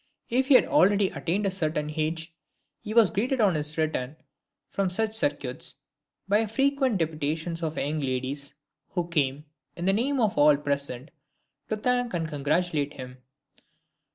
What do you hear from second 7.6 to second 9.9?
of young ladies, who came, in